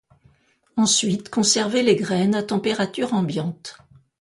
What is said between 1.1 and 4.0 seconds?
conserver les graines à température ambiante.